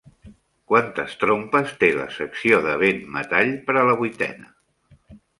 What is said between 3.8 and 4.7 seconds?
a la Vuitena?